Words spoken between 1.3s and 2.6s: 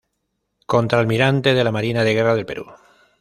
de la Marina de Guerra del